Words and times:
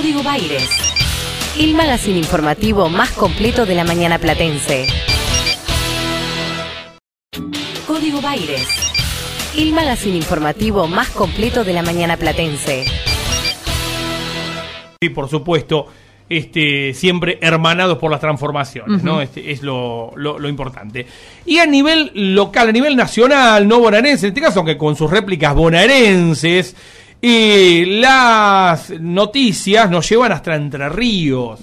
Código 0.00 0.22
Baires. 0.22 0.70
El 1.58 1.74
magazine 1.74 2.18
informativo 2.18 2.88
más 2.88 3.10
completo 3.10 3.66
de 3.66 3.74
la 3.74 3.82
mañana 3.82 4.20
platense. 4.20 4.86
Código 7.84 8.20
Baires. 8.20 8.68
El 9.56 9.72
magazine 9.72 10.14
informativo 10.14 10.86
más 10.86 11.08
completo 11.10 11.64
de 11.64 11.72
la 11.72 11.82
mañana 11.82 12.16
platense. 12.16 12.84
Y 15.00 15.08
por 15.08 15.28
supuesto, 15.28 15.88
este, 16.28 16.94
siempre 16.94 17.38
hermanados 17.40 17.98
por 17.98 18.12
las 18.12 18.20
transformaciones, 18.20 19.02
¿no? 19.02 19.20
Este, 19.20 19.50
es 19.50 19.62
lo, 19.62 20.12
lo, 20.14 20.38
lo, 20.38 20.48
importante. 20.48 21.08
Y 21.44 21.58
a 21.58 21.66
nivel 21.66 22.12
local, 22.14 22.68
a 22.68 22.72
nivel 22.72 22.94
nacional, 22.94 23.66
no 23.66 23.80
bonaerense, 23.80 24.26
en 24.26 24.30
este 24.30 24.42
caso, 24.42 24.60
aunque 24.60 24.78
con 24.78 24.94
sus 24.94 25.10
réplicas 25.10 25.56
bonaerenses, 25.56 26.76
y 27.20 27.84
las 28.00 28.90
noticias 28.90 29.90
nos 29.90 30.08
llevan 30.08 30.32
hasta 30.32 30.54
Entre 30.54 30.88
Ríos, 30.88 31.60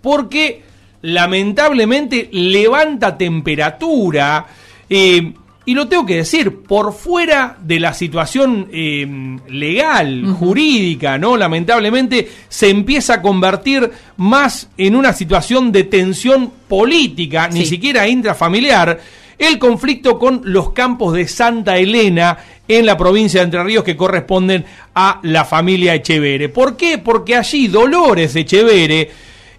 porque 0.00 0.62
lamentablemente 1.02 2.28
levanta 2.32 3.16
temperatura. 3.16 4.46
Eh, 4.88 5.32
y 5.66 5.74
lo 5.74 5.88
tengo 5.88 6.04
que 6.04 6.16
decir, 6.16 6.62
por 6.62 6.92
fuera 6.92 7.56
de 7.62 7.80
la 7.80 7.94
situación 7.94 8.68
eh, 8.70 9.38
legal, 9.48 10.26
jurídica, 10.38 11.16
¿no? 11.16 11.38
Lamentablemente 11.38 12.28
se 12.48 12.68
empieza 12.68 13.14
a 13.14 13.22
convertir 13.22 13.90
más 14.18 14.68
en 14.76 14.94
una 14.94 15.14
situación 15.14 15.72
de 15.72 15.84
tensión 15.84 16.52
política, 16.68 17.48
ni 17.48 17.64
siquiera 17.64 18.06
intrafamiliar, 18.06 19.00
el 19.38 19.58
conflicto 19.58 20.18
con 20.18 20.42
los 20.44 20.70
campos 20.70 21.14
de 21.14 21.26
Santa 21.28 21.76
Elena 21.76 22.38
en 22.66 22.86
la 22.86 22.96
provincia 22.96 23.40
de 23.40 23.44
Entre 23.44 23.64
Ríos 23.64 23.84
que 23.84 23.96
corresponden 23.96 24.64
a 24.94 25.20
la 25.22 25.44
familia 25.44 25.94
Echevere. 25.94 26.48
¿Por 26.48 26.76
qué? 26.76 26.98
Porque 26.98 27.36
allí 27.36 27.68
Dolores 27.68 28.34
Echevere 28.36 29.10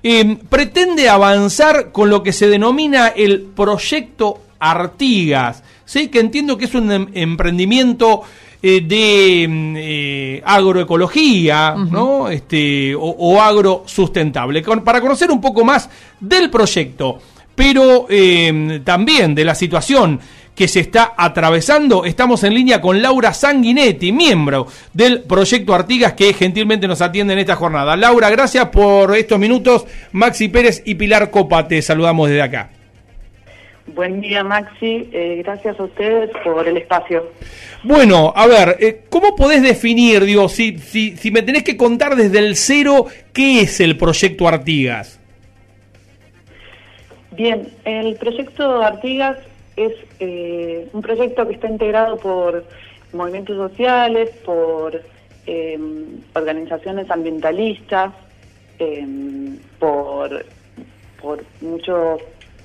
eh, 0.01 0.37
pretende 0.49 1.09
avanzar 1.09 1.91
con 1.91 2.09
lo 2.09 2.23
que 2.23 2.33
se 2.33 2.47
denomina 2.47 3.07
el 3.07 3.41
proyecto 3.41 4.41
Artigas, 4.59 5.63
¿sí? 5.83 6.07
que 6.07 6.19
entiendo 6.19 6.57
que 6.57 6.65
es 6.65 6.73
un 6.75 6.91
em, 6.91 7.07
emprendimiento 7.13 8.21
eh, 8.61 8.81
de 8.81 9.47
mm, 9.47 9.75
eh, 9.77 10.41
agroecología 10.45 11.75
¿no? 11.75 12.29
este, 12.29 12.95
o, 12.95 13.01
o 13.01 13.41
agro 13.41 13.83
sustentable. 13.85 14.63
para 14.83 15.01
conocer 15.01 15.29
un 15.29 15.41
poco 15.41 15.63
más 15.63 15.89
del 16.19 16.49
proyecto, 16.49 17.19
pero 17.55 18.07
em, 18.09 18.83
también 18.83 19.33
de 19.33 19.45
la 19.45 19.55
situación 19.55 20.19
que 20.55 20.67
se 20.67 20.79
está 20.79 21.13
atravesando. 21.17 22.05
Estamos 22.05 22.43
en 22.43 22.53
línea 22.53 22.79
con 22.79 23.01
Laura 23.01 23.33
Sanguinetti, 23.33 24.11
miembro 24.11 24.67
del 24.93 25.23
proyecto 25.23 25.73
Artigas, 25.73 26.13
que 26.13 26.33
gentilmente 26.33 26.87
nos 26.87 27.01
atiende 27.01 27.33
en 27.33 27.39
esta 27.39 27.55
jornada. 27.55 27.95
Laura, 27.95 28.29
gracias 28.29 28.69
por 28.69 29.15
estos 29.15 29.37
minutos. 29.37 29.85
Maxi 30.13 30.47
Pérez 30.47 30.81
y 30.85 30.95
Pilar 30.95 31.29
Copa, 31.29 31.67
te 31.67 31.81
saludamos 31.81 32.29
desde 32.29 32.41
acá. 32.41 32.69
Buen 33.87 34.19
día, 34.19 34.43
Maxi. 34.43 35.09
Eh, 35.11 35.41
gracias 35.43 35.79
a 35.79 35.83
ustedes 35.83 36.31
por 36.43 36.67
el 36.67 36.77
espacio. 36.77 37.31
Bueno, 37.83 38.33
a 38.35 38.47
ver, 38.47 38.77
eh, 38.79 39.01
¿cómo 39.09 39.35
podés 39.35 39.61
definir, 39.61 40.25
digo, 40.25 40.49
si, 40.49 40.79
si, 40.79 41.15
si 41.17 41.29
me 41.29 41.43
tenés 41.43 41.63
que 41.63 41.77
contar 41.77 42.15
desde 42.15 42.39
el 42.39 42.55
cero, 42.55 43.05
qué 43.31 43.61
es 43.61 43.79
el 43.79 43.95
proyecto 43.95 44.47
Artigas? 44.47 45.19
Bien, 47.35 47.67
el 47.83 48.15
proyecto 48.15 48.81
Artigas 48.81 49.37
es 49.75 49.93
eh, 50.19 50.87
un 50.93 51.01
proyecto 51.01 51.45
que 51.45 51.55
está 51.55 51.67
integrado 51.67 52.17
por 52.17 52.63
movimientos 53.11 53.57
sociales, 53.57 54.29
por 54.45 55.01
eh, 55.45 55.79
organizaciones 56.33 57.11
ambientalistas, 57.11 58.13
eh, 58.79 59.05
por, 59.79 60.45
por 61.21 61.43
muchos 61.61 62.21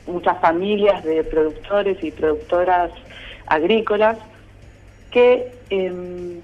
muchas 0.07 0.41
familias 0.41 1.05
de 1.05 1.23
productores 1.25 2.03
y 2.03 2.11
productoras 2.11 2.91
agrícolas 3.47 4.19
que 5.11 5.53
em, 5.71 6.41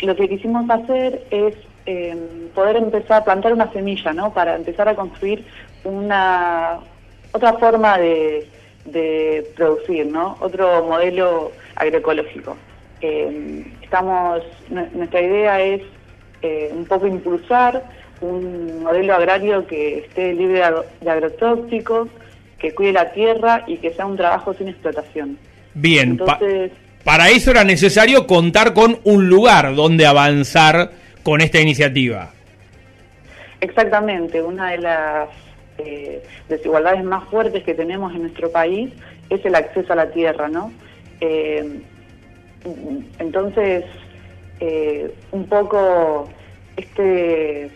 lo 0.00 0.16
que 0.16 0.28
quisimos 0.28 0.68
hacer 0.68 1.24
es 1.30 1.54
em, 1.86 2.48
poder 2.54 2.76
empezar 2.76 3.22
a 3.22 3.24
plantar 3.24 3.52
una 3.52 3.70
semilla, 3.72 4.12
¿no? 4.12 4.32
Para 4.32 4.56
empezar 4.56 4.88
a 4.88 4.94
construir 4.94 5.44
una 5.84 6.80
otra 7.34 7.54
forma 7.54 7.98
de, 7.98 8.48
de 8.84 9.44
producir, 9.56 10.06
¿no? 10.06 10.36
Otro 10.40 10.84
modelo 10.84 11.52
agroecológico. 11.74 12.56
Em, 13.00 13.64
estamos, 13.82 14.42
nuestra 14.70 15.20
idea 15.20 15.60
es 15.60 15.82
eh, 16.42 16.70
un 16.72 16.84
poco 16.86 17.06
impulsar 17.06 17.82
un 18.20 18.84
modelo 18.84 19.14
agrario 19.14 19.66
que 19.66 19.98
esté 19.98 20.32
libre 20.32 20.62
de 21.00 21.10
agrotóxicos, 21.10 22.08
que 22.58 22.72
cuide 22.72 22.92
la 22.92 23.12
tierra 23.12 23.64
y 23.66 23.76
que 23.78 23.92
sea 23.92 24.06
un 24.06 24.16
trabajo 24.16 24.54
sin 24.54 24.68
explotación. 24.68 25.36
Bien, 25.74 26.10
Entonces, 26.12 26.70
para 27.02 27.28
eso 27.28 27.50
era 27.50 27.64
necesario 27.64 28.26
contar 28.28 28.72
con 28.72 29.00
un 29.02 29.28
lugar 29.28 29.74
donde 29.74 30.06
avanzar 30.06 30.92
con 31.24 31.40
esta 31.40 31.60
iniciativa. 31.60 32.30
Exactamente, 33.60 34.40
una 34.40 34.70
de 34.70 34.78
las 34.78 35.28
eh, 35.78 36.22
desigualdades 36.48 37.04
más 37.04 37.28
fuertes 37.28 37.64
que 37.64 37.74
tenemos 37.74 38.14
en 38.14 38.22
nuestro 38.22 38.50
país 38.50 38.92
es 39.30 39.44
el 39.44 39.54
acceso 39.54 39.92
a 39.92 39.96
la 39.96 40.10
tierra, 40.10 40.48
¿no? 40.48 40.72
Eh, 41.20 41.80
entonces, 43.18 43.84
eh, 44.60 45.12
un 45.32 45.46
poco 45.46 46.28
este 46.76 47.70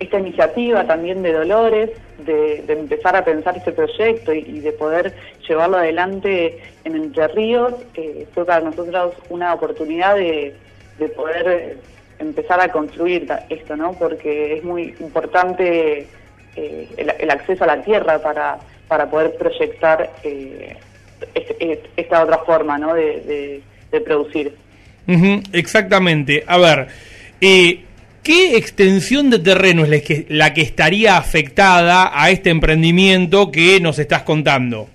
esta 0.00 0.20
iniciativa 0.20 0.86
también 0.86 1.22
de 1.22 1.32
Dolores, 1.32 1.90
de, 2.24 2.64
empezar 2.68 3.16
a 3.16 3.24
pensar 3.24 3.56
este 3.56 3.72
proyecto 3.72 4.32
y, 4.32 4.60
de 4.60 4.70
poder 4.72 5.12
llevarlo 5.48 5.78
adelante 5.78 6.60
en 6.84 6.94
Entre 6.94 7.26
Ríos, 7.28 7.74
eh, 7.94 8.26
fue 8.32 8.44
para 8.44 8.60
nosotros 8.60 9.14
una 9.28 9.52
oportunidad 9.54 10.14
de, 10.14 10.54
poder 11.16 11.78
empezar 12.18 12.60
a 12.60 12.70
construir 12.70 13.28
esto, 13.48 13.76
¿no? 13.76 13.92
Porque 13.92 14.56
es 14.56 14.64
muy 14.64 14.94
importante 15.00 16.06
eh, 16.56 16.88
el, 16.96 17.30
acceso 17.30 17.64
a 17.64 17.68
la 17.68 17.82
tierra 17.82 18.20
para, 18.20 18.58
para 18.88 19.10
poder 19.10 19.36
proyectar 19.36 20.10
este, 20.22 21.82
esta 21.96 22.22
otra 22.22 22.38
forma, 22.38 22.78
¿no? 22.78 22.94
De, 22.94 23.62
producir. 24.04 24.54
exactamente. 25.52 26.44
A 26.46 26.58
ver, 26.58 26.88
¿Qué 28.28 28.58
extensión 28.58 29.30
de 29.30 29.38
terreno 29.38 29.84
es 29.84 29.88
la 29.88 30.00
que, 30.00 30.26
la 30.28 30.52
que 30.52 30.60
estaría 30.60 31.16
afectada 31.16 32.10
a 32.12 32.28
este 32.28 32.50
emprendimiento 32.50 33.50
que 33.50 33.80
nos 33.80 33.98
estás 33.98 34.22
contando? 34.22 34.86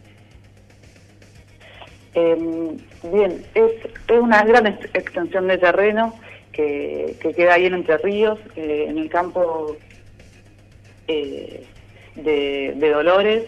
Em, 2.14 2.78
bien, 3.12 3.44
es, 3.56 3.72
una 4.12 4.44
gran 4.44 4.68
extensión 4.68 5.48
de 5.48 5.58
terreno 5.58 6.14
que, 6.52 7.16
queda 7.36 7.56
ahí 7.56 7.66
en 7.66 7.74
Entre 7.74 7.98
Ríos, 7.98 8.38
eh, 8.56 8.86
en 8.88 9.00
el 9.00 9.10
campo 9.10 9.78
eh, 11.08 11.66
de, 12.16 12.90
Dolores. 12.92 13.46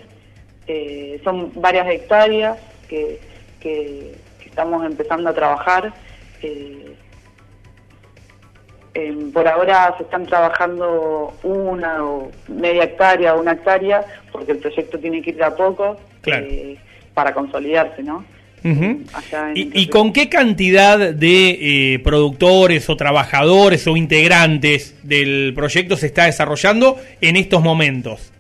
Eh, 0.67 1.21
son 1.23 1.51
varias 1.55 1.87
hectáreas 1.87 2.57
que, 2.89 3.19
que, 3.59 4.15
estamos 4.45 4.85
empezando 4.85 5.29
a 5.29 5.33
trabajar. 5.33 5.93
Em, 8.95 9.29
por 9.33 9.45
ahora 9.45 9.93
se 9.97 10.03
están 10.03 10.25
trabajando 10.25 11.33
una 11.43 12.01
o 12.05 12.31
media 12.47 12.85
hectárea 12.85 13.35
o 13.35 13.41
una 13.41 13.51
hectárea, 13.51 14.05
porque 14.31 14.53
el 14.53 14.59
proyecto 14.59 14.97
tiene 14.97 15.21
que 15.21 15.31
ir 15.31 15.35
de 15.35 15.43
a 15.43 15.53
poco 15.53 15.97
eh, 16.25 16.77
para 17.13 17.33
consolidarse, 17.33 18.01
¿no? 18.01 18.23
¿Y, 19.53 19.87
con 19.87 20.11
qué 20.11 20.27
cantidad 20.27 21.13
de 21.13 21.93
eh, 21.93 21.99
productores 21.99 22.89
o 22.89 22.97
trabajadores 22.97 23.85
o 23.87 23.95
integrantes 23.95 24.95
del 25.03 25.53
proyecto 25.53 25.97
se 25.97 26.07
está 26.07 26.25
desarrollando 26.25 26.97
en 27.21 27.35
estos 27.35 27.61
momentos? 27.61 28.31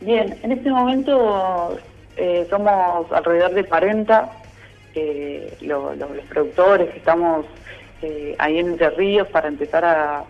Bien, 0.00 0.36
en 0.42 0.52
este 0.52 0.70
momento 0.70 1.78
eh, 2.16 2.46
somos 2.50 3.12
alrededor 3.12 3.54
de 3.54 3.64
40 3.64 4.32
los 5.60 5.96
productores 6.28 6.90
que 6.90 6.98
estamos 6.98 7.46
eh, 8.02 8.34
ahí 8.38 8.58
en 8.58 8.68
Entre 8.68 8.90
Ríos 8.90 9.28
para 9.28 9.48
empezar 9.48 9.84
a, 9.84 10.24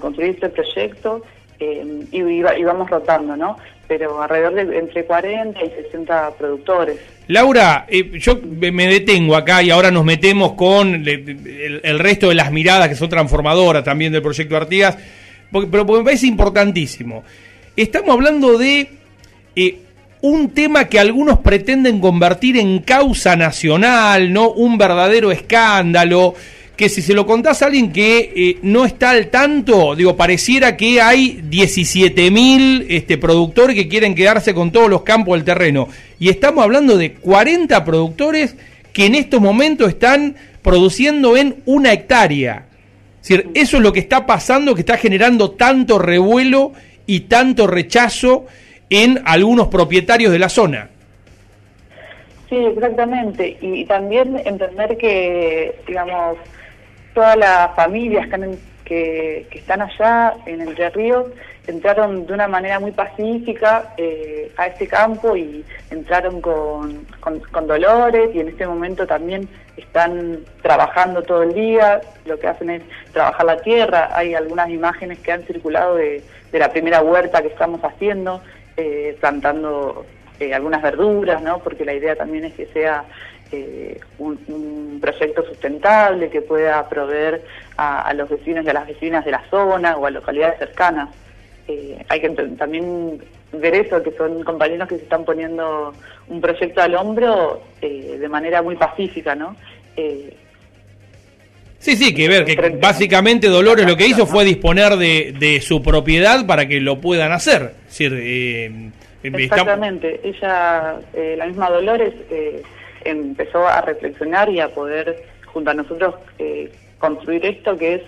construir 0.00 0.30
este 0.30 0.48
proyecto 0.48 1.22
eh, 1.60 2.06
y, 2.10 2.42
vamos 2.64 2.90
rotando, 2.90 3.36
¿no? 3.36 3.56
Pero 3.86 4.22
alrededor 4.22 4.54
de 4.54 4.78
entre 4.78 5.04
40 5.04 5.62
y 5.64 5.70
60 5.70 6.30
productores. 6.38 6.98
Laura, 7.28 7.86
eh, 7.88 8.18
yo 8.18 8.38
me 8.42 8.86
detengo 8.86 9.36
acá 9.36 9.62
y 9.62 9.70
ahora 9.70 9.90
nos 9.90 10.04
metemos 10.04 10.52
con 10.52 10.94
el, 11.06 11.98
resto 11.98 12.28
de 12.28 12.34
las 12.34 12.50
miradas 12.50 12.88
que 12.88 12.94
son 12.94 13.08
transformadoras 13.08 13.84
también 13.84 14.12
del 14.12 14.22
proyecto 14.22 14.56
Artigas, 14.56 14.98
porque, 15.50 15.68
pero 15.70 15.84
me 15.84 16.04
parece 16.04 16.26
importantísimo. 16.26 17.24
Estamos 17.76 18.10
hablando 18.10 18.58
de 18.58 18.88
un 20.24 20.50
tema 20.50 20.86
que 20.86 20.98
algunos 20.98 21.40
pretenden 21.40 22.00
convertir 22.00 22.56
en 22.56 22.78
causa 22.78 23.36
nacional, 23.36 24.32
¿no? 24.32 24.50
Un 24.50 24.78
verdadero 24.78 25.30
escándalo 25.30 26.34
que 26.76 26.88
si 26.88 27.02
se 27.02 27.14
lo 27.14 27.24
contás 27.26 27.62
a 27.62 27.66
alguien 27.66 27.92
que 27.92 28.32
eh, 28.34 28.58
no 28.62 28.84
está 28.84 29.10
al 29.10 29.28
tanto, 29.28 29.94
digo, 29.94 30.16
pareciera 30.16 30.76
que 30.76 31.00
hay 31.00 31.40
17.000 31.48 32.86
este, 32.88 33.16
productores 33.16 33.76
que 33.76 33.88
quieren 33.88 34.14
quedarse 34.14 34.54
con 34.54 34.72
todos 34.72 34.90
los 34.90 35.02
campos 35.02 35.36
del 35.36 35.44
terreno. 35.44 35.88
Y 36.18 36.28
estamos 36.28 36.64
hablando 36.64 36.96
de 36.98 37.12
40 37.12 37.84
productores 37.84 38.56
que 38.92 39.06
en 39.06 39.14
estos 39.14 39.40
momentos 39.40 39.88
están 39.88 40.36
produciendo 40.62 41.36
en 41.36 41.56
una 41.64 41.92
hectárea. 41.92 42.66
Es 43.22 43.28
decir, 43.28 43.50
eso 43.54 43.76
es 43.76 43.82
lo 43.82 43.92
que 43.92 44.00
está 44.00 44.26
pasando, 44.26 44.74
que 44.74 44.80
está 44.80 44.96
generando 44.96 45.52
tanto 45.52 45.98
revuelo 45.98 46.72
y 47.06 47.20
tanto 47.20 47.66
rechazo 47.66 48.46
en 48.90 49.20
algunos 49.24 49.68
propietarios 49.68 50.32
de 50.32 50.38
la 50.38 50.48
zona. 50.48 50.90
Sí, 52.48 52.56
exactamente. 52.56 53.56
Y 53.60 53.84
también 53.84 54.40
entender 54.44 54.96
que, 54.96 55.74
digamos, 55.86 56.36
todas 57.14 57.36
las 57.36 57.74
familias 57.74 58.28
que, 58.84 59.46
que, 59.50 59.58
están 59.58 59.80
allá 59.80 60.34
en 60.46 60.60
Entre 60.60 60.90
Ríos 60.90 61.26
entraron 61.66 62.26
de 62.26 62.32
una 62.34 62.46
manera 62.48 62.78
muy 62.78 62.90
pacífica 62.90 63.94
eh, 63.96 64.52
a 64.56 64.66
este 64.66 64.86
campo 64.86 65.34
y 65.36 65.64
entraron 65.90 66.40
con, 66.40 67.06
con, 67.20 67.66
dolores 67.66 68.34
y 68.34 68.40
en 68.40 68.48
este 68.48 68.66
momento 68.66 69.06
también 69.06 69.48
están 69.76 70.40
trabajando 70.60 71.22
todo 71.22 71.42
el 71.42 71.54
día, 71.54 72.02
lo 72.26 72.38
que 72.38 72.48
hacen 72.48 72.70
es 72.70 72.82
trabajar 73.12 73.46
la 73.46 73.56
tierra, 73.56 74.10
hay 74.12 74.34
algunas 74.34 74.68
imágenes 74.68 75.18
que 75.20 75.32
han 75.32 75.42
circulado 75.44 75.96
de, 75.96 76.22
de 76.52 76.58
la 76.58 76.70
primera 76.70 77.00
huerta 77.02 77.40
que 77.40 77.48
estamos 77.48 77.80
haciendo, 77.82 78.42
eh, 78.76 79.16
plantando 79.20 80.04
eh, 80.40 80.52
algunas 80.52 80.82
verduras, 80.82 81.40
¿no? 81.42 81.58
porque 81.60 81.84
la 81.84 81.94
idea 81.94 82.16
también 82.16 82.44
es 82.44 82.54
que 82.54 82.66
sea 82.66 83.04
eh, 83.52 84.00
un, 84.18 84.98
proyecto 85.00 85.44
sustentable 85.46 86.30
que 86.30 86.40
pueda 86.40 86.88
proveer 86.88 87.42
a, 87.76 88.12
los 88.14 88.28
vecinos 88.28 88.64
y 88.64 88.70
a 88.70 88.72
las 88.72 88.86
vecinas 88.86 89.24
de 89.24 89.32
la 89.32 89.44
zona 89.50 89.96
o 89.96 90.06
a 90.06 90.10
localidades 90.10 90.58
cercanas. 90.58 91.10
Eh, 91.68 92.02
hay 92.08 92.20
que 92.20 92.30
también 92.30 93.22
ver 93.52 93.74
eso, 93.74 94.02
que 94.02 94.12
son 94.12 94.42
compañeros 94.44 94.88
que 94.88 94.96
se 94.96 95.02
están 95.02 95.24
poniendo 95.24 95.92
un 96.28 96.40
proyecto 96.40 96.80
al 96.80 96.94
hombro 96.94 97.62
eh, 97.82 98.16
de 98.18 98.28
manera 98.28 98.62
muy 98.62 98.76
pacífica, 98.76 99.34
¿no? 99.34 99.56
Sí, 101.78 101.96
sí, 101.96 102.14
que 102.14 102.28
ver, 102.28 102.46
que 102.46 102.56
básicamente 102.80 103.48
Dolores 103.48 103.86
lo 103.86 103.96
que 103.96 104.06
hizo 104.06 104.26
fue 104.26 104.44
disponer 104.44 104.96
de, 104.96 105.60
su 105.60 105.82
propiedad 105.82 106.46
para 106.46 106.66
que 106.66 106.80
lo 106.80 106.98
puedan 106.98 107.30
hacer. 107.30 107.74
Exactamente, 109.22 110.20
ella, 110.24 110.96
la 111.36 111.46
misma 111.46 111.68
Dolores, 111.68 112.14
empezó 113.04 113.66
a 113.66 113.80
reflexionar 113.80 114.48
y 114.48 114.60
a 114.60 114.68
poder, 114.68 115.24
junto 115.46 115.70
a 115.70 115.74
nosotros, 115.74 116.14
eh, 116.38 116.72
construir 116.98 117.44
esto 117.44 117.76
que 117.76 117.94
es 117.94 118.02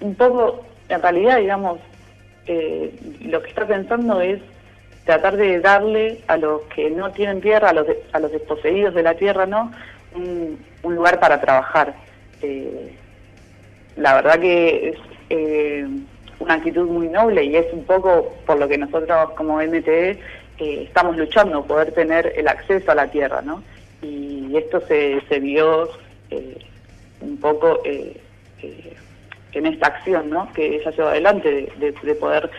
un 0.00 0.14
poco, 0.14 0.64
en 0.88 1.02
realidad, 1.02 1.38
digamos, 1.38 1.78
eh, 2.46 2.94
lo 3.22 3.42
que 3.42 3.50
está 3.50 3.66
pensando 3.66 4.20
es 4.20 4.40
tratar 5.04 5.36
de 5.36 5.60
darle 5.60 6.20
a 6.26 6.36
los 6.36 6.62
que 6.74 6.90
no 6.90 7.10
tienen 7.12 7.40
tierra, 7.40 7.70
a 7.70 7.72
los, 7.72 7.86
a 8.12 8.18
los 8.18 8.32
desposeídos 8.32 8.94
de 8.94 9.02
la 9.02 9.14
tierra, 9.14 9.46
¿no? 9.46 9.72
Un, 10.14 10.58
lugar 10.82 11.20
para 11.20 11.40
trabajar. 11.40 11.94
Eh, 12.40 12.94
la 13.96 14.14
verdad 14.14 14.40
que 14.40 14.90
es 14.90 15.88
una 16.38 16.54
actitud 16.54 16.88
muy 16.88 17.08
noble 17.08 17.44
y 17.44 17.56
es 17.56 17.66
un 17.72 17.84
poco 17.84 18.34
por 18.46 18.58
lo 18.58 18.66
que 18.66 18.78
nosotros 18.78 19.30
como 19.32 19.60
MTE 19.60 20.18
estamos 20.58 21.16
luchando, 21.16 21.64
poder 21.64 21.92
tener 21.92 22.32
el 22.36 22.48
acceso 22.48 22.90
a 22.90 22.94
la 22.94 23.08
tierra, 23.08 23.42
¿no? 23.42 23.62
Y 24.02 24.56
esto 24.56 24.80
se, 24.86 25.20
se 25.28 25.40
vio 25.40 25.88
eh, 26.30 26.58
un 27.20 27.36
poco 27.38 27.80
eh, 27.84 28.16
eh, 28.62 28.96
en 29.52 29.66
esta 29.66 29.88
acción 29.88 30.30
¿no? 30.30 30.52
que 30.52 30.76
ella 30.76 30.90
lleva 30.90 31.10
adelante 31.10 31.72
de, 31.78 32.14
poder 32.14 32.50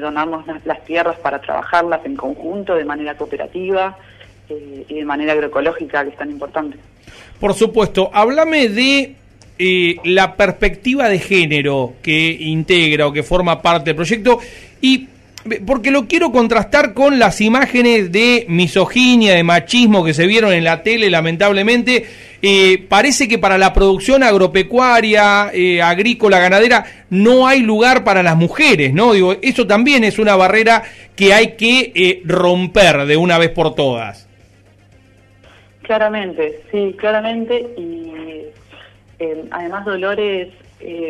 donarnos 0.00 0.44
las, 0.64 0.84
tierras 0.84 1.16
para 1.20 1.40
trabajarlas 1.40 2.04
en 2.04 2.16
conjunto, 2.16 2.74
de 2.74 2.84
manera 2.84 3.16
cooperativa 3.16 3.96
y 4.48 4.94
de 4.94 5.04
manera 5.04 5.32
agroecológica, 5.32 6.04
que 6.04 6.10
es 6.10 6.16
tan 6.16 6.30
importante. 6.30 6.76
Por 7.40 7.54
supuesto, 7.54 8.10
háblame 8.12 8.68
de 8.68 9.16
la 10.04 10.36
perspectiva 10.36 11.08
de 11.08 11.18
género 11.18 11.94
que 12.02 12.36
integra 12.38 13.06
o 13.06 13.12
que 13.12 13.22
forma 13.22 13.62
parte 13.62 13.90
del 13.90 13.96
proyecto 13.96 14.38
y 14.80 15.08
porque 15.66 15.90
lo 15.90 16.06
quiero 16.06 16.30
contrastar 16.30 16.94
con 16.94 17.18
las 17.18 17.40
imágenes 17.40 18.12
de 18.12 18.46
misoginia, 18.48 19.34
de 19.34 19.42
machismo 19.42 20.04
que 20.04 20.14
se 20.14 20.26
vieron 20.26 20.52
en 20.52 20.64
la 20.64 20.82
tele, 20.82 21.10
lamentablemente. 21.10 22.06
Eh, 22.40 22.84
parece 22.88 23.28
que 23.28 23.38
para 23.38 23.58
la 23.58 23.72
producción 23.72 24.22
agropecuaria, 24.22 25.50
eh, 25.52 25.80
agrícola, 25.82 26.38
ganadera, 26.38 26.84
no 27.10 27.46
hay 27.46 27.60
lugar 27.60 28.04
para 28.04 28.22
las 28.22 28.36
mujeres, 28.36 28.92
¿no? 28.92 29.12
Digo, 29.12 29.36
eso 29.42 29.66
también 29.66 30.04
es 30.04 30.18
una 30.18 30.36
barrera 30.36 30.82
que 31.14 31.32
hay 31.32 31.52
que 31.56 31.92
eh, 31.94 32.22
romper 32.24 33.06
de 33.06 33.16
una 33.16 33.38
vez 33.38 33.50
por 33.50 33.74
todas. 33.74 34.28
Claramente, 35.82 36.60
sí, 36.70 36.94
claramente. 36.98 37.66
Y 37.76 38.12
además 39.52 39.84
Dolores, 39.84 40.48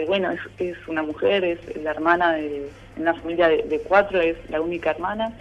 bueno, 0.06 0.30
es 0.58 0.76
una 0.88 1.02
mujer, 1.02 1.44
es 1.44 1.76
la 1.76 1.90
hermana 1.90 2.32
de 2.34 2.68
una 2.96 3.14
familia 3.14 3.48
de, 3.48 3.80
cuatro, 3.86 4.20
es 4.20 4.36
la 4.50 4.60
única 4.60 4.90
hermana, 4.90 5.32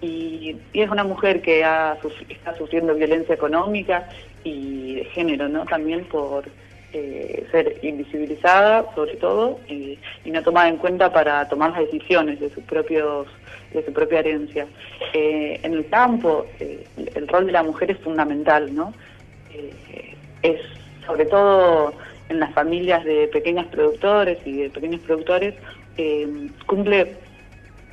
y, 0.00 0.56
es 0.72 0.90
una 0.90 1.04
mujer 1.04 1.40
que 1.42 1.64
ha, 1.64 1.96
está 2.28 2.56
sufriendo 2.56 2.94
violencia 2.94 3.34
económica 3.34 4.08
y 4.44 4.96
de 4.96 5.04
género, 5.06 5.48
¿no? 5.48 5.64
También 5.64 6.04
por 6.04 6.44
eh, 6.92 7.46
ser 7.50 7.78
invisibilizada, 7.82 8.86
sobre 8.94 9.16
todo, 9.16 9.58
y, 9.68 9.98
no 10.24 10.42
tomada 10.42 10.68
en 10.68 10.76
cuenta 10.76 11.12
para 11.12 11.48
tomar 11.48 11.72
las 11.72 11.80
decisiones 11.80 12.38
de 12.40 12.50
sus 12.50 12.62
propios 12.64 13.26
de 13.72 13.84
su 13.84 13.92
propia 13.92 14.20
herencia. 14.20 14.66
Eh, 15.12 15.60
en 15.62 15.74
el 15.74 15.86
campo, 15.88 16.46
eh, 16.60 16.86
el 17.14 17.28
rol 17.28 17.46
de 17.46 17.52
la 17.52 17.62
mujer 17.62 17.90
es 17.90 17.98
fundamental, 17.98 18.74
¿no? 18.74 18.94
es 20.42 20.60
sobre 21.04 21.24
todo 21.26 21.92
en 22.28 22.40
las 22.40 22.52
familias 22.52 23.04
de 23.04 23.28
pequeños 23.28 23.66
productores 23.66 24.38
y 24.44 24.62
de 24.62 24.70
pequeños 24.70 25.00
productores 25.00 25.54
eh, 25.96 26.48
cumple 26.66 27.16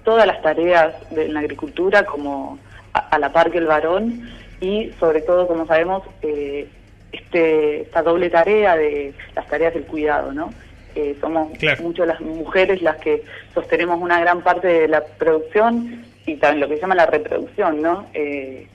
todas 0.03 0.27
las 0.27 0.41
tareas 0.41 0.93
de 1.11 1.27
la 1.29 1.39
agricultura 1.39 2.05
como 2.05 2.59
a, 2.93 3.19
la 3.19 3.33
par 3.33 3.51
que 3.51 3.57
el 3.57 3.65
varón 3.65 4.29
y 4.61 4.91
sobre 4.99 5.21
todo, 5.21 5.47
como 5.47 5.65
sabemos, 5.65 6.03
eh, 6.21 6.67
este, 7.11 7.81
esta 7.81 8.03
doble 8.03 8.29
tarea 8.29 8.75
de 8.75 9.13
las 9.35 9.47
tareas 9.47 9.73
del 9.73 9.85
cuidado, 9.85 10.31
¿no? 10.31 10.51
Eh, 10.95 11.17
somos 11.19 11.49
mucho 11.81 12.05
las 12.05 12.21
mujeres 12.21 12.81
las 12.81 12.97
que 12.97 13.23
sostenemos 13.53 14.01
una 14.01 14.19
gran 14.21 14.41
parte 14.41 14.67
de 14.67 14.87
la 14.87 15.03
producción 15.03 16.05
y 16.25 16.37
también 16.37 16.61
lo 16.61 16.69
que 16.69 16.75
se 16.75 16.81
llama 16.81 16.95
la 16.95 17.05
reproducción, 17.05 17.81
¿no? 17.81 18.07
Eh, 18.13 18.67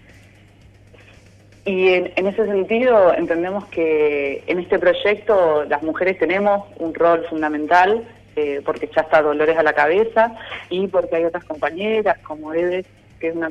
y 1.64 1.88
en, 1.88 2.12
en, 2.16 2.26
ese 2.26 2.46
sentido 2.46 3.12
entendemos 3.14 3.66
que 3.66 4.42
en 4.46 4.60
este 4.60 4.78
proyecto 4.78 5.64
las 5.64 5.82
mujeres 5.82 6.18
tenemos 6.18 6.66
un 6.78 6.94
rol 6.94 7.26
fundamental 7.28 8.04
eh, 8.36 8.62
porque 8.64 8.88
ya 8.94 9.02
está 9.02 9.22
Dolores 9.22 9.58
a 9.58 9.62
la 9.62 9.72
cabeza 9.72 10.34
y 10.70 10.86
porque 10.86 11.16
hay 11.16 11.24
otras 11.24 11.44
compañeras 11.44 12.16
como 12.20 12.54
Eve, 12.54 12.84
que 13.18 13.28
es 13.28 13.36
una 13.36 13.50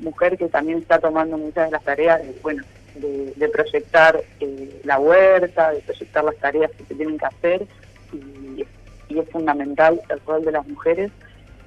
mujer 0.00 0.36
que 0.36 0.48
también 0.48 0.78
está 0.78 0.98
tomando 0.98 1.38
muchas 1.38 1.66
de 1.66 1.70
las 1.70 1.84
tareas 1.84 2.20
de, 2.20 2.34
bueno, 2.42 2.62
de, 2.96 3.48
proyectar 3.48 4.20
eh, 4.40 4.80
la 4.84 4.98
huerta, 4.98 5.70
de 5.72 5.80
proyectar 5.80 6.24
las 6.24 6.36
tareas 6.36 6.70
que 6.72 6.84
se 6.84 6.94
tienen 6.96 7.16
que 7.16 7.26
hacer 7.26 7.66
y, 8.12 8.66
es 9.16 9.30
fundamental 9.30 10.00
el 10.10 10.20
rol 10.26 10.44
de 10.44 10.52
las 10.52 10.68
mujeres 10.68 11.10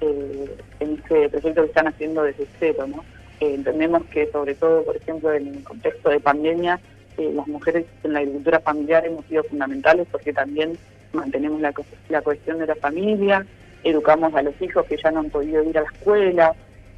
eh, 0.00 0.56
en 0.78 0.94
este 0.94 1.28
proyecto 1.28 1.62
que 1.62 1.68
están 1.68 1.88
haciendo 1.88 2.22
desde 2.22 2.46
cero, 2.60 2.86
¿no? 2.86 3.04
Entendemos 3.44 4.04
que 4.06 4.30
sobre 4.30 4.54
todo, 4.54 4.84
por 4.84 4.96
ejemplo, 4.96 5.32
en 5.32 5.48
el 5.48 5.64
contexto 5.64 6.10
de 6.10 6.20
pandemia, 6.20 6.80
las 7.18 7.46
mujeres 7.46 7.84
en 8.04 8.14
la 8.14 8.20
agricultura 8.20 8.60
familiar 8.60 9.04
hemos 9.06 9.24
sido 9.26 9.44
fundamentales 9.44 10.06
porque 10.10 10.32
también 10.32 10.78
mantenemos 11.12 11.60
la, 11.60 11.72
la 12.08 12.22
cuestión 12.22 12.58
de 12.58 12.66
la 12.66 12.74
familia, 12.74 13.46
educamos 13.84 14.34
a 14.34 14.42
los 14.42 14.60
hijos 14.60 14.86
que 14.86 14.96
ya 14.96 15.10
no 15.10 15.20
han 15.20 15.30
podido 15.30 15.62
ir 15.62 15.76
a 15.78 15.82
la 15.82 15.88
escuela. 15.88 16.54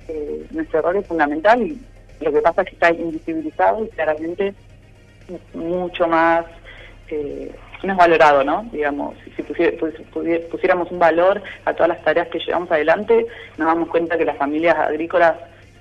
Eh, 0.08 0.46
nuestro 0.50 0.82
rol 0.82 0.96
es 0.96 1.06
fundamental 1.06 1.62
y 1.62 1.80
lo 2.20 2.32
que 2.32 2.40
pasa 2.40 2.62
es 2.62 2.68
que 2.68 2.74
está 2.74 2.92
invisibilizado 2.92 3.84
y 3.84 3.88
claramente 3.88 4.54
mucho 5.54 6.06
más 6.06 6.44
eh, 7.08 7.54
no 7.82 7.92
es 7.92 7.98
valorado, 7.98 8.44
¿no? 8.44 8.68
Digamos, 8.72 9.14
si 9.36 9.42
pusiéramos 9.42 10.90
un 10.90 10.98
valor 10.98 11.42
a 11.64 11.74
todas 11.74 11.88
las 11.88 12.02
tareas 12.02 12.28
que 12.28 12.38
llevamos 12.38 12.70
adelante, 12.70 13.26
nos 13.58 13.66
damos 13.66 13.88
cuenta 13.88 14.16
que 14.16 14.24
las 14.24 14.36
familias 14.38 14.76
agrícolas 14.76 15.34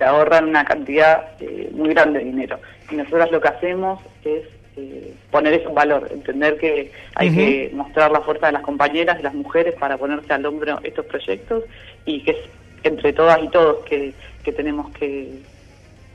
se 0.04 0.10
ahorran 0.10 0.44
una 0.48 0.64
cantidad 0.66 1.24
eh, 1.40 1.70
muy 1.72 1.88
grande 1.94 2.18
de 2.18 2.26
dinero. 2.26 2.58
Y 2.90 2.94
nosotros 2.96 3.30
lo 3.32 3.40
que 3.40 3.48
hacemos 3.48 4.00
es 4.24 4.42
eh, 4.76 5.14
poner 5.30 5.54
eso 5.54 5.70
en 5.70 5.74
valor, 5.74 6.08
entender 6.12 6.58
que 6.58 6.92
hay 7.14 7.34
que 7.34 7.70
mostrar 7.74 8.10
la 8.10 8.20
fuerza 8.20 8.46
de 8.46 8.52
las 8.52 8.62
compañeras, 8.62 9.16
de 9.16 9.22
las 9.22 9.32
mujeres 9.34 9.74
para 9.78 9.96
ponerse 9.96 10.30
al 10.32 10.44
hombro 10.44 10.78
estos 10.82 11.06
proyectos 11.06 11.64
y 12.04 12.20
que 12.22 12.32
es 12.32 12.36
entre 12.82 13.14
todas 13.14 13.42
y 13.42 13.48
todos 13.48 13.82
que, 13.86 14.12
tenemos 14.52 14.90
que, 14.92 15.30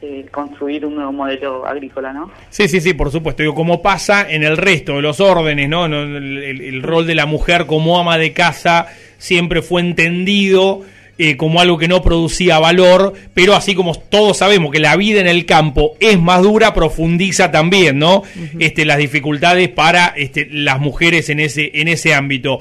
eh, 0.03 0.25
construir 0.29 0.85
un 0.85 0.95
nuevo 0.95 1.11
modelo 1.11 1.65
agrícola, 1.65 2.13
¿no? 2.13 2.29
Sí, 2.51 2.67
sí, 2.67 2.79
sí, 2.79 2.93
por 2.93 3.09
supuesto. 3.11 3.41
Digo, 3.41 3.55
como 3.55 3.81
pasa 3.81 4.29
en 4.29 4.43
el 4.43 4.55
resto 4.55 4.97
de 4.97 5.01
los 5.01 5.19
órdenes, 5.19 5.67
¿no? 5.67 5.87
No, 5.87 6.03
El, 6.03 6.37
el- 6.43 6.61
el 6.61 6.83
rol 6.83 7.07
de 7.07 7.15
la 7.15 7.25
mujer 7.25 7.65
como 7.65 7.99
ama 7.99 8.17
de 8.19 8.33
casa 8.33 8.85
siempre 9.17 9.61
fue 9.63 9.81
entendido 9.81 10.81
eh, 11.21 11.35
como 11.35 11.59
algo 11.59 11.77
que 11.77 11.89
no 11.89 12.01
producía 12.01 12.59
valor, 12.59 13.13
pero 13.33 13.53
así 13.53 13.75
como 13.75 13.93
todos 13.93 14.37
sabemos 14.37 14.71
que 14.71 14.79
la 14.79 14.95
vida 14.95 15.19
en 15.19 15.27
el 15.27 15.45
campo 15.45 15.97
es 15.99 16.17
más 16.17 16.41
dura, 16.41 16.73
profundiza 16.73 17.51
también, 17.51 17.99
¿no? 17.99 18.23
este, 18.57 18.85
las 18.85 18.99
dificultades 18.99 19.67
para 19.67 20.13
este, 20.15 20.47
las 20.49 20.79
mujeres 20.79 21.29
en 21.29 21.41
ese, 21.41 21.71
en 21.73 21.89
ese 21.89 22.13
ámbito. 22.13 22.59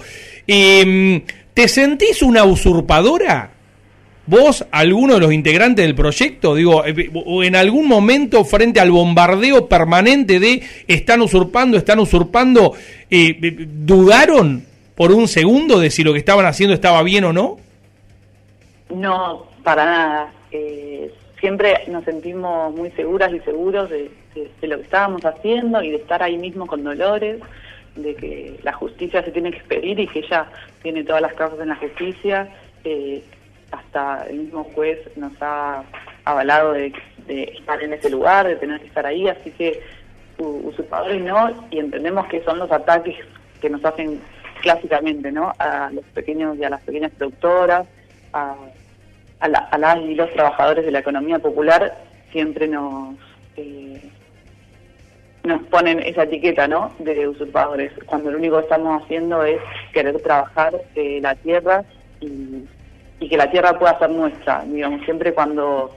Em, 0.48 1.22
¿Te 1.54 1.68
sentís 1.68 2.20
una 2.20 2.42
usurpadora? 2.42 3.52
¿Vos, 4.26 4.66
alguno 4.72 5.14
de 5.14 5.20
los 5.20 5.32
integrantes 5.32 5.86
del 5.86 5.94
proyecto, 5.94 6.56
digo, 6.56 6.84
eh, 6.84 7.10
o 7.14 7.44
en 7.44 7.54
algún 7.54 7.86
momento 7.86 8.44
frente 8.44 8.80
al 8.80 8.90
bombardeo 8.90 9.68
permanente 9.68 10.40
de 10.40 10.62
están 10.88 11.22
usurpando, 11.22 11.78
están 11.78 12.00
usurpando, 12.00 12.74
eh, 13.08 13.38
dudaron 13.84 14.64
por 14.96 15.12
un 15.12 15.28
segundo 15.28 15.78
de 15.78 15.90
si 15.90 16.02
lo 16.02 16.12
que 16.12 16.18
estaban 16.18 16.44
haciendo 16.44 16.74
estaba 16.74 17.04
bien 17.04 17.22
o 17.22 17.32
no? 17.32 17.67
No, 18.90 19.46
para 19.62 19.84
nada. 19.84 20.32
Eh, 20.50 21.12
siempre 21.40 21.84
nos 21.88 22.04
sentimos 22.04 22.74
muy 22.74 22.90
seguras 22.92 23.32
y 23.32 23.40
seguros 23.40 23.90
de, 23.90 24.10
lo 24.62 24.76
que 24.76 24.82
estábamos 24.82 25.24
haciendo 25.24 25.82
y 25.82 25.90
de 25.90 25.96
estar 25.96 26.22
ahí 26.22 26.38
mismo 26.38 26.66
con 26.66 26.84
Dolores, 26.84 27.40
de 27.96 28.14
que 28.14 28.60
la 28.62 28.72
justicia 28.72 29.22
se 29.22 29.30
tiene 29.30 29.50
que 29.50 29.58
expedir 29.58 29.98
y 30.00 30.06
que 30.06 30.20
ella 30.20 30.46
tiene 30.82 31.04
todas 31.04 31.22
las 31.22 31.34
causas 31.34 31.60
en 31.60 31.68
la 31.68 31.76
justicia. 31.76 32.48
Eh, 32.84 33.22
hasta 33.70 34.26
el 34.30 34.38
mismo 34.38 34.64
juez 34.74 34.98
nos 35.16 35.32
ha 35.42 35.84
avalado 36.24 36.72
de, 36.72 36.92
de 37.26 37.44
estar 37.44 37.82
en 37.82 37.92
ese 37.92 38.08
lugar, 38.08 38.46
de 38.46 38.56
tener 38.56 38.80
que 38.80 38.86
estar 38.86 39.04
ahí, 39.04 39.28
así 39.28 39.50
que 39.50 39.82
usurpadores 40.38 41.20
no, 41.22 41.66
y 41.70 41.78
entendemos 41.78 42.26
que 42.28 42.42
son 42.44 42.58
los 42.58 42.70
ataques 42.70 43.16
que 43.60 43.68
nos 43.68 43.84
hacen 43.84 44.20
clásicamente, 44.62 45.32
¿no? 45.32 45.52
A 45.58 45.90
los 45.92 46.04
pequeños 46.06 46.56
y 46.58 46.64
a 46.64 46.70
las 46.70 46.80
pequeñas 46.82 47.12
productoras, 47.12 47.86
a, 48.32 48.56
a, 49.40 49.48
la- 49.48 49.68
a 49.70 49.78
las 49.78 49.98
y 50.00 50.14
los 50.14 50.32
trabajadores 50.32 50.84
de 50.84 50.90
la 50.92 50.98
economía 51.00 51.38
popular, 51.38 51.96
siempre 52.32 52.68
nos 52.68 53.16
eh, 53.56 54.00
nos 55.44 55.62
ponen 55.64 56.00
esa 56.00 56.24
etiqueta, 56.24 56.68
¿no? 56.68 56.92
De 56.98 57.26
usurpadores, 57.26 57.92
cuando 58.06 58.30
lo 58.30 58.38
único 58.38 58.56
que 58.56 58.62
estamos 58.64 59.02
haciendo 59.02 59.42
es 59.44 59.60
querer 59.92 60.20
trabajar 60.20 60.74
eh, 60.94 61.20
la 61.22 61.34
tierra 61.36 61.84
y, 62.20 62.64
y 63.20 63.28
que 63.28 63.36
la 63.36 63.50
tierra 63.50 63.78
pueda 63.78 63.98
ser 63.98 64.10
nuestra, 64.10 64.62
digamos, 64.66 65.04
siempre 65.04 65.32
cuando 65.32 65.94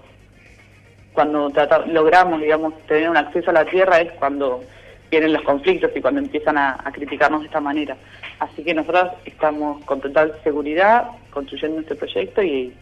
cuando 1.13 1.49
trata- 1.49 1.85
logramos, 1.87 2.39
digamos, 2.41 2.73
tener 2.87 3.09
un 3.09 3.17
acceso 3.17 3.49
a 3.49 3.53
la 3.53 3.65
tierra 3.65 3.99
es 3.99 4.11
cuando 4.13 4.63
vienen 5.09 5.33
los 5.33 5.41
conflictos 5.41 5.91
y 5.93 5.99
cuando 6.01 6.21
empiezan 6.21 6.57
a, 6.57 6.77
a 6.81 6.91
criticarnos 6.93 7.41
de 7.41 7.47
esta 7.47 7.59
manera. 7.59 7.97
Así 8.39 8.63
que 8.63 8.73
nosotros 8.73 9.11
estamos 9.25 9.83
con 9.83 9.99
total 9.99 10.33
seguridad 10.45 11.09
construyendo 11.31 11.81
este 11.81 11.95
proyecto 11.95 12.41
y, 12.41 12.73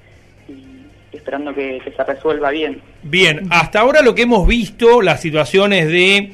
y 0.49 1.15
esperando 1.15 1.53
que, 1.53 1.81
se 1.95 2.03
resuelva 2.03 2.51
bien. 2.51 2.81
Bien, 3.03 3.47
hasta 3.49 3.79
ahora 3.79 4.01
lo 4.01 4.15
que 4.15 4.23
hemos 4.23 4.47
visto, 4.47 5.01
las 5.01 5.21
situaciones 5.21 5.87
de 5.87 6.31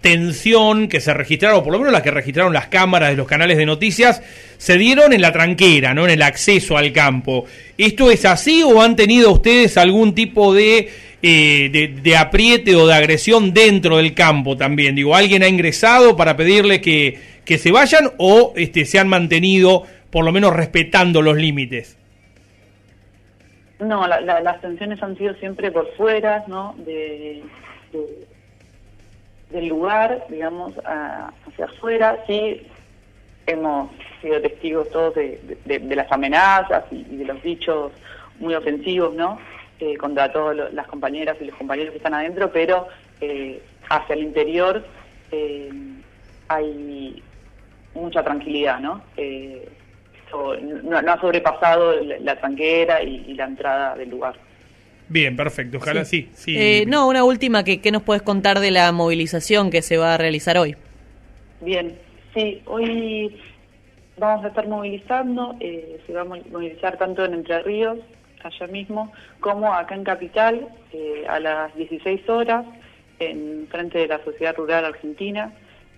tensión 0.00 0.88
que 0.88 1.00
se 1.00 1.14
registraron, 1.14 1.62
por 1.62 1.72
lo 1.72 1.78
menos 1.78 1.92
las 1.92 2.02
que 2.02 2.10
registraron 2.10 2.52
las 2.52 2.66
cámaras 2.66 3.10
de 3.10 3.16
los 3.16 3.26
canales 3.26 3.56
de 3.56 3.64
noticias, 3.64 4.22
se 4.58 4.76
dieron 4.76 5.12
en 5.12 5.20
la 5.20 5.32
tranquera, 5.32 5.94
¿no? 5.94 6.04
En 6.04 6.10
el 6.10 6.22
acceso 6.22 6.76
al 6.76 6.92
campo. 6.92 7.46
¿Esto 7.78 8.10
es 8.10 8.24
así 8.24 8.62
o 8.62 8.82
han 8.82 8.96
tenido 8.96 9.30
ustedes 9.32 9.76
algún 9.76 10.14
tipo 10.14 10.52
de, 10.52 10.90
eh, 11.22 11.70
de, 11.72 11.94
de 12.02 12.16
apriete 12.16 12.74
o 12.74 12.86
de 12.86 12.94
agresión 12.94 13.54
dentro 13.54 13.98
del 13.98 14.12
campo 14.12 14.56
también? 14.56 14.96
Digo, 14.96 15.14
¿alguien 15.14 15.44
ha 15.44 15.48
ingresado 15.48 16.16
para 16.16 16.36
pedirle 16.36 16.80
que, 16.80 17.18
que 17.44 17.58
se 17.58 17.70
vayan 17.70 18.10
o 18.18 18.52
este, 18.56 18.84
se 18.84 18.98
han 18.98 19.08
mantenido 19.08 19.84
por 20.10 20.24
lo 20.24 20.32
menos 20.32 20.52
respetando 20.52 21.22
los 21.22 21.36
límites? 21.36 21.96
No, 23.82 24.06
la- 24.06 24.20
la- 24.20 24.40
las 24.40 24.60
tensiones 24.60 25.02
han 25.02 25.16
sido 25.16 25.34
siempre 25.34 25.70
por 25.70 25.86
fuera, 25.96 26.44
¿no? 26.46 26.74
De, 26.78 27.42
de- 27.92 28.26
del 29.50 29.66
lugar, 29.68 30.24
digamos, 30.28 30.72
a- 30.84 31.32
hacia 31.46 31.64
afuera. 31.66 32.18
Sí, 32.26 32.66
hemos 33.46 33.90
sido 34.20 34.40
testigos 34.40 34.88
todos 34.90 35.14
de, 35.16 35.40
las 35.96 36.10
amenazas 36.12 36.84
y, 36.90 37.02
de 37.16 37.24
los 37.24 37.42
dichos 37.42 37.92
muy 38.38 38.54
ofensivos, 38.54 39.14
¿no? 39.14 39.38
Eh, 39.80 39.96
contra 39.96 40.30
todas 40.32 40.72
las 40.72 40.86
compañeras 40.86 41.36
y 41.40 41.46
los 41.46 41.56
compañeros 41.56 41.90
que 41.90 41.96
están 41.96 42.14
adentro, 42.14 42.52
pero 42.52 42.86
eh, 43.20 43.60
hacia 43.90 44.14
el 44.14 44.22
interior 44.22 44.86
eh, 45.32 45.70
hay 46.48 47.22
mucha 47.94 48.22
tranquilidad, 48.22 48.78
¿no? 48.78 49.02
Eh, 49.16 49.68
no, 50.60 51.02
no 51.02 51.12
ha 51.12 51.20
sobrepasado 51.20 51.94
la, 52.00 52.36
tranquera 52.36 53.02
y, 53.02 53.24
y 53.28 53.34
la 53.34 53.44
entrada 53.44 53.94
del 53.96 54.10
lugar. 54.10 54.34
Bien, 55.08 55.36
perfecto. 55.36 55.76
Ojalá 55.78 56.04
sí. 56.04 56.30
sí. 56.34 56.54
Eh, 56.56 56.84
no, 56.86 57.06
una 57.08 57.24
última, 57.24 57.64
que, 57.64 57.80
¿qué 57.80 57.90
nos 57.92 58.02
puedes 58.02 58.22
contar 58.22 58.60
de 58.60 58.70
la 58.70 58.90
movilización 58.92 59.70
que 59.70 59.82
se 59.82 59.98
va 59.98 60.14
a 60.14 60.18
realizar 60.18 60.56
hoy? 60.56 60.76
Bien, 61.60 61.94
sí, 62.34 62.62
hoy 62.66 63.38
vamos 64.16 64.44
a 64.44 64.48
estar 64.48 64.66
movilizando, 64.68 65.56
eh, 65.60 66.00
se 66.06 66.12
va 66.12 66.22
a 66.22 66.24
mo- 66.24 66.42
movilizar 66.50 66.96
tanto 66.96 67.24
en 67.24 67.34
Entre 67.34 67.62
Ríos, 67.62 67.98
allá 68.42 68.66
mismo, 68.68 69.12
como 69.40 69.72
acá 69.72 69.94
en 69.94 70.04
Capital, 70.04 70.66
eh, 70.92 71.24
a 71.28 71.38
las 71.40 71.74
16 71.76 72.28
horas, 72.28 72.64
en 73.18 73.66
frente 73.70 73.98
de 73.98 74.08
la 74.08 74.24
Sociedad 74.24 74.56
Rural 74.56 74.84
Argentina, 74.84 75.52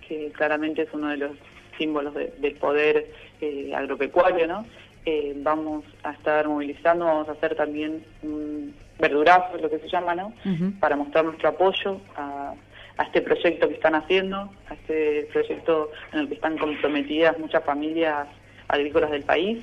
que 0.06 0.30
claramente 0.36 0.82
es 0.82 0.88
uno 0.92 1.08
de 1.08 1.16
los 1.18 1.30
símbolos 1.78 2.14
de- 2.14 2.32
del 2.38 2.54
poder 2.56 3.06
eh, 3.40 3.72
agropecuario, 3.74 4.46
¿no? 4.46 4.66
Eh, 5.06 5.34
vamos 5.36 5.84
a 6.02 6.12
estar 6.12 6.48
movilizando, 6.48 7.04
vamos 7.04 7.28
a 7.28 7.32
hacer 7.32 7.54
también 7.54 8.02
un 8.22 8.74
verdurazo, 8.98 9.58
lo 9.58 9.68
que 9.68 9.78
se 9.80 9.88
llama, 9.88 10.14
¿no? 10.14 10.32
Para 10.80 10.96
mostrar 10.96 11.24
nuestro 11.24 11.48
apoyo 11.50 12.00
a, 12.16 12.54
a 12.96 13.02
este 13.02 13.20
proyecto 13.20 13.68
que 13.68 13.74
están 13.74 13.94
haciendo, 13.96 14.50
a 14.70 14.74
este 14.74 15.28
proyecto 15.32 15.90
en 16.12 16.20
el 16.20 16.28
que 16.28 16.34
están 16.34 16.56
comprometidas 16.56 17.38
muchas 17.38 17.62
familias 17.64 18.26
agrícolas 18.68 19.10
del 19.10 19.24
país, 19.24 19.62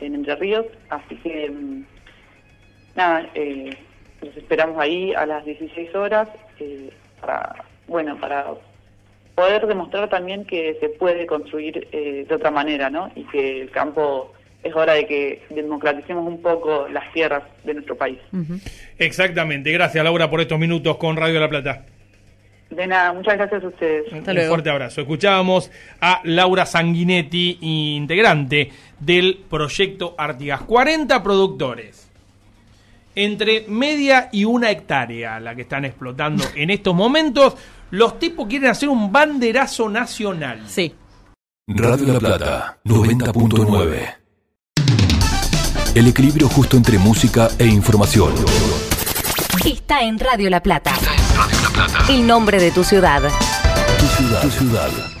en 0.00 0.14
Entre 0.14 0.34
Ríos. 0.36 0.66
Así 0.90 1.14
que, 1.16 1.48
mm, 1.50 1.84
nada, 2.96 3.26
eh, 3.34 3.70
los 4.20 4.36
esperamos 4.36 4.78
ahí 4.80 5.14
a 5.14 5.24
las 5.26 5.44
16 5.44 5.94
horas 5.94 6.28
eh, 6.58 6.90
para, 7.20 7.54
bueno, 7.86 8.18
para 8.18 8.46
poder 9.38 9.68
demostrar 9.68 10.08
también 10.08 10.44
que 10.44 10.76
se 10.80 10.88
puede 10.88 11.24
construir 11.24 11.86
eh, 11.92 12.26
de 12.28 12.34
otra 12.34 12.50
manera, 12.50 12.90
¿no? 12.90 13.08
Y 13.14 13.22
que 13.26 13.62
el 13.62 13.70
campo 13.70 14.32
es 14.64 14.74
hora 14.74 14.94
de 14.94 15.06
que 15.06 15.44
democraticemos 15.50 16.26
un 16.26 16.42
poco 16.42 16.88
las 16.88 17.12
tierras 17.12 17.44
de 17.62 17.74
nuestro 17.74 17.96
país. 17.96 18.18
Exactamente. 18.98 19.70
Gracias, 19.70 20.02
Laura, 20.02 20.28
por 20.28 20.40
estos 20.40 20.58
minutos 20.58 20.96
con 20.96 21.16
Radio 21.16 21.38
La 21.38 21.48
Plata. 21.48 21.86
De 22.70 22.84
nada, 22.88 23.12
muchas 23.12 23.36
gracias 23.36 23.62
a 23.62 23.68
ustedes. 23.68 24.12
Hasta 24.12 24.32
Un 24.32 24.36
luego. 24.36 24.48
fuerte 24.50 24.70
abrazo. 24.70 25.02
Escuchábamos 25.02 25.70
a 26.00 26.20
Laura 26.24 26.66
Sanguinetti, 26.66 27.58
integrante 27.60 28.72
del 28.98 29.38
proyecto 29.48 30.16
Artigas. 30.18 30.62
40 30.62 31.22
productores. 31.22 32.10
Entre 33.14 33.66
media 33.68 34.30
y 34.32 34.44
una 34.44 34.72
hectárea 34.72 35.38
la 35.38 35.54
que 35.54 35.62
están 35.62 35.84
explotando 35.84 36.42
en 36.56 36.70
estos 36.70 36.92
momentos. 36.92 37.56
Los 37.90 38.18
tipos 38.18 38.46
quieren 38.48 38.70
hacer 38.70 38.88
un 38.88 39.10
banderazo 39.10 39.88
nacional. 39.88 40.62
Sí. 40.68 40.94
Radio 41.66 42.12
La 42.14 42.18
Plata 42.18 42.78
90.9 42.84 44.14
El 45.94 46.06
equilibrio 46.06 46.48
justo 46.48 46.76
entre 46.76 46.98
música 46.98 47.48
e 47.58 47.66
información. 47.66 48.34
Está 49.64 50.02
en 50.02 50.18
Radio 50.18 50.50
La 50.50 50.62
Plata. 50.62 50.92
El 52.10 52.26
nombre 52.26 52.60
de 52.60 52.70
tu 52.72 52.84
ciudad. 52.84 53.22
Tu 53.98 54.06
ciudad. 54.06 54.42
Tu 54.42 54.50
ciudad. 54.50 55.17